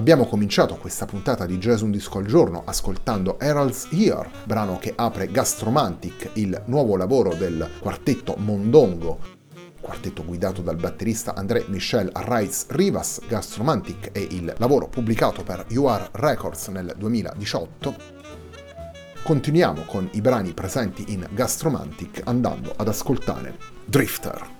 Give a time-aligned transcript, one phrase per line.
[0.00, 4.94] Abbiamo cominciato questa puntata di Jazz Un Disco al Giorno ascoltando Herald's Here, brano che
[4.96, 9.18] apre Gastromantic, il nuovo lavoro del quartetto Mondongo,
[9.78, 13.20] quartetto guidato dal batterista André Michel Arraiz Rivas.
[13.28, 17.94] Gastromantic è il lavoro pubblicato per UR Records nel 2018.
[19.22, 24.59] Continuiamo con i brani presenti in Gastromantic andando ad ascoltare Drifter.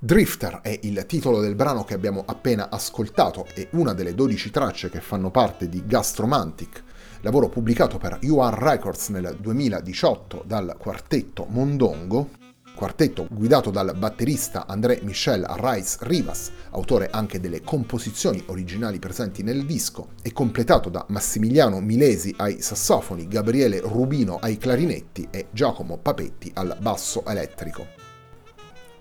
[0.00, 4.90] Drifter è il titolo del brano che abbiamo appena ascoltato e una delle 12 tracce
[4.90, 6.84] che fanno parte di Gastromantic,
[7.22, 12.30] lavoro pubblicato per UR Records nel 2018 dal quartetto Mondongo,
[12.76, 19.64] quartetto guidato dal batterista André Michel Rice Rivas, autore anche delle composizioni originali presenti nel
[19.64, 26.50] disco, e completato da Massimiliano Milesi ai sassofoni, Gabriele Rubino ai clarinetti e Giacomo Papetti
[26.54, 28.03] al basso elettrico.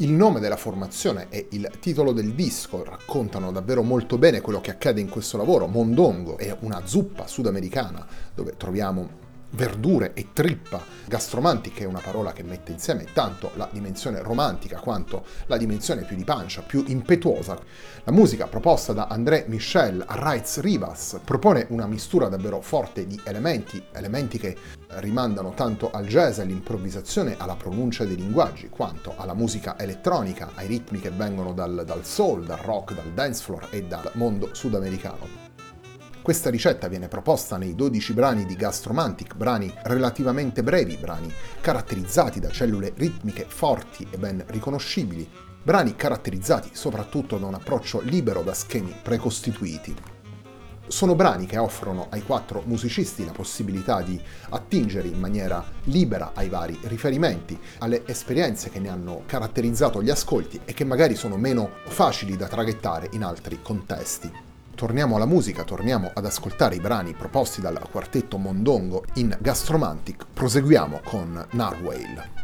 [0.00, 4.70] Il nome della formazione e il titolo del disco raccontano davvero molto bene quello che
[4.70, 5.66] accade in questo lavoro.
[5.66, 9.19] Mondongo è una zuppa sudamericana dove troviamo
[9.50, 10.82] verdure e trippa.
[11.06, 16.16] Gastromantica è una parola che mette insieme tanto la dimensione romantica quanto la dimensione più
[16.16, 17.58] di pancia, più impetuosa.
[18.04, 23.20] La musica proposta da André Michel a Reitz Rivas propone una mistura davvero forte di
[23.24, 24.56] elementi, elementi che
[24.94, 31.00] rimandano tanto al jazz, all'improvvisazione, alla pronuncia dei linguaggi, quanto alla musica elettronica, ai ritmi
[31.00, 35.39] che vengono dal, dal soul, dal rock, dal dance floor e dal mondo sudamericano.
[36.22, 42.50] Questa ricetta viene proposta nei 12 brani di Gastromantic, brani relativamente brevi, brani caratterizzati da
[42.50, 45.28] cellule ritmiche forti e ben riconoscibili,
[45.62, 49.96] brani caratterizzati soprattutto da un approccio libero da schemi precostituiti.
[50.88, 56.50] Sono brani che offrono ai quattro musicisti la possibilità di attingere in maniera libera ai
[56.50, 61.70] vari riferimenti, alle esperienze che ne hanno caratterizzato gli ascolti e che magari sono meno
[61.84, 64.48] facili da traghettare in altri contesti
[64.80, 71.02] torniamo alla musica, torniamo ad ascoltare i brani proposti dal quartetto Mondongo in Gastromantic, proseguiamo
[71.04, 72.40] con Narwhale.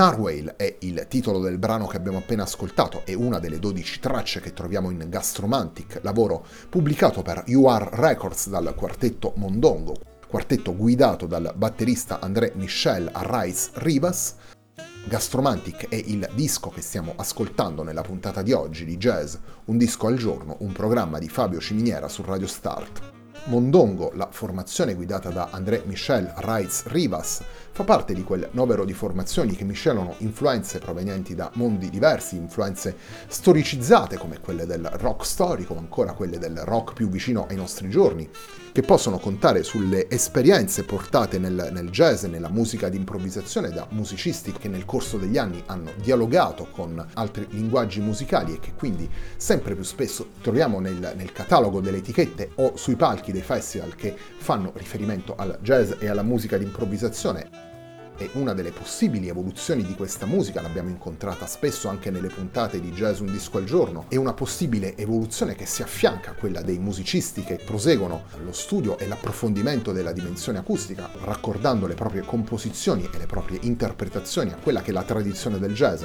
[0.00, 4.40] Narwhale è il titolo del brano che abbiamo appena ascoltato e una delle 12 tracce
[4.40, 9.94] che troviamo in Gastromantic, lavoro pubblicato per UR Records dal quartetto Mondongo,
[10.26, 14.36] quartetto guidato dal batterista André Michel Arraiz Rivas.
[15.06, 19.34] Gastromantic è il disco che stiamo ascoltando nella puntata di oggi di Jazz,
[19.66, 23.09] un disco al giorno, un programma di Fabio Ciminiera su Radio Start.
[23.44, 27.42] Mondongo, la formazione guidata da André Michel Reitz Rivas,
[27.72, 32.94] fa parte di quel novero di formazioni che miscelano influenze provenienti da mondi diversi, influenze
[33.26, 38.28] storicizzate come quelle del rock storico, ancora quelle del rock più vicino ai nostri giorni,
[38.72, 43.86] che possono contare sulle esperienze portate nel, nel jazz e nella musica di improvvisazione da
[43.90, 49.10] musicisti che nel corso degli anni hanno dialogato con altri linguaggi musicali e che quindi
[49.36, 54.14] sempre più spesso troviamo nel, nel catalogo delle etichette o sui palchi dei festival che
[54.16, 57.68] fanno riferimento al jazz e alla musica di improvvisazione
[58.20, 62.92] è una delle possibili evoluzioni di questa musica, l'abbiamo incontrata spesso anche nelle puntate di
[62.92, 66.78] Jazz Un Disco al Giorno, è una possibile evoluzione che si affianca a quella dei
[66.78, 73.16] musicisti che proseguono lo studio e l'approfondimento della dimensione acustica, raccordando le proprie composizioni e
[73.16, 76.02] le proprie interpretazioni a quella che è la tradizione del jazz.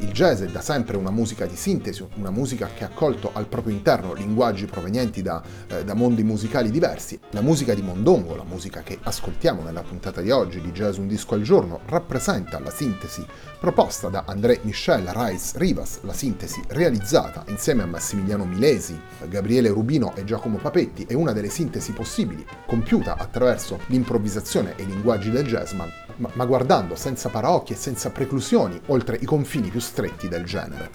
[0.00, 3.48] Il jazz è da sempre una musica di sintesi, una musica che ha accolto al
[3.48, 7.18] proprio interno linguaggi provenienti da, eh, da, mondi musicali diversi.
[7.30, 11.08] La musica di Mondongo, la musica che ascoltiamo nella puntata di oggi di Jazz Un
[11.08, 13.26] Disco al Giorno, rappresenta la sintesi
[13.58, 18.96] proposta da André Michel Reis Rivas, la sintesi realizzata insieme a Massimiliano Milesi,
[19.28, 24.86] Gabriele Rubino e Giacomo Papetti è una delle sintesi possibili, compiuta attraverso l'improvvisazione e i
[24.86, 25.72] linguaggi del jazz,
[26.18, 30.90] ma, guardando senza paraocchi e senza preclusioni oltre i confini più stretti del genere.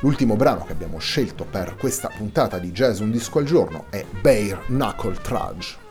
[0.00, 4.04] L'ultimo brano che abbiamo scelto per questa puntata di Jazz Un Disco al Giorno è
[4.20, 5.87] Bare Knuckle Trudge.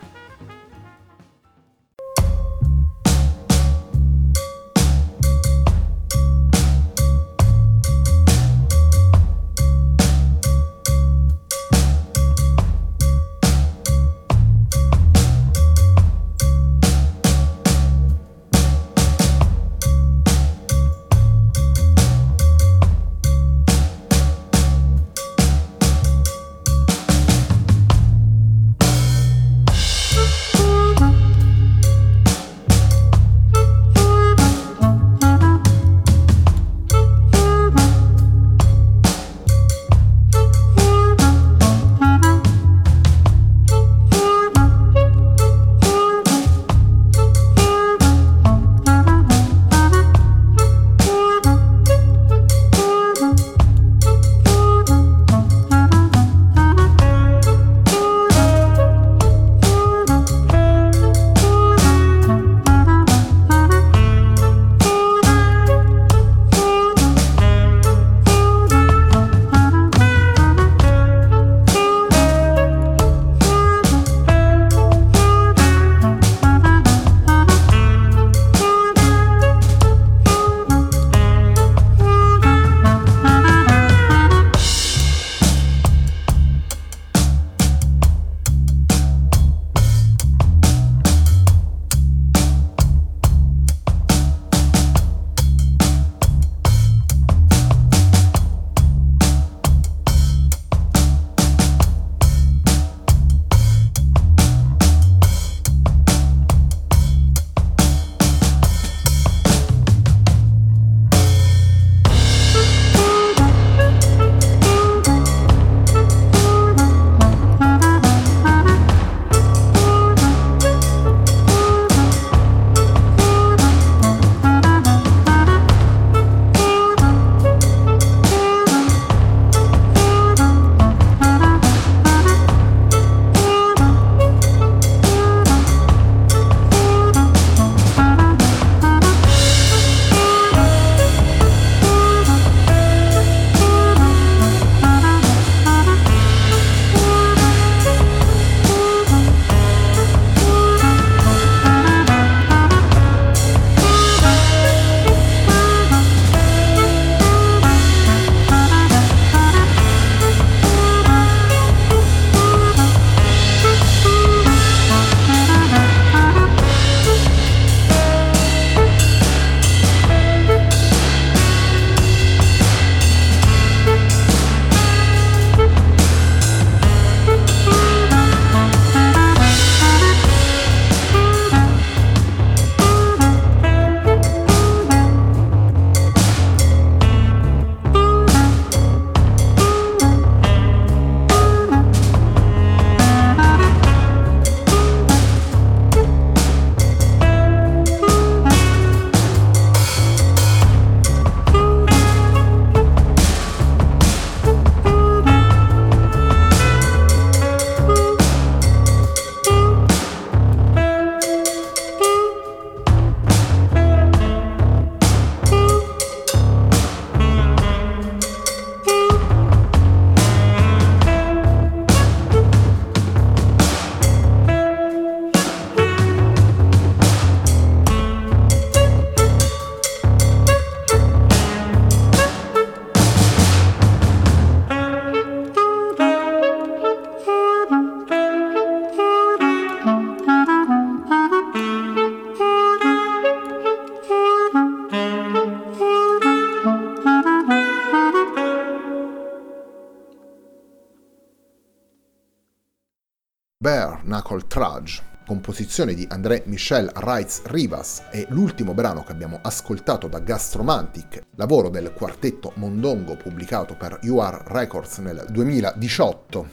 [255.58, 261.68] Composizione di André Michel Reitz Rivas, è l'ultimo brano che abbiamo ascoltato da Gastromantic, lavoro
[261.68, 266.48] del quartetto Mondongo pubblicato per UR Records nel 2018.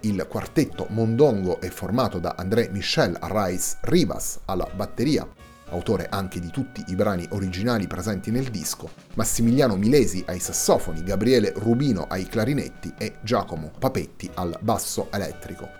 [0.00, 5.28] Il quartetto Mondongo è formato da André Michel Reitz Rivas alla batteria,
[5.68, 11.52] autore anche di tutti i brani originali presenti nel disco, Massimiliano Milesi ai sassofoni, Gabriele
[11.54, 15.79] Rubino ai clarinetti e Giacomo Papetti al basso elettrico.